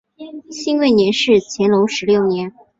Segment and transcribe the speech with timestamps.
[0.49, 2.51] 辛未年是乾隆十六年。